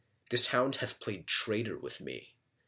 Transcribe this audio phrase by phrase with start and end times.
[0.31, 2.33] This hound hath played the traitor with me."